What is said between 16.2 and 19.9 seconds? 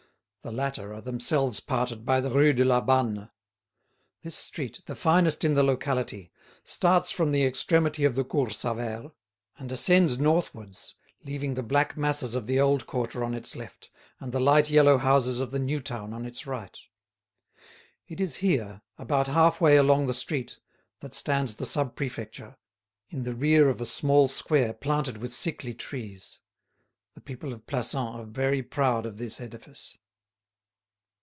its right. It is here, about half way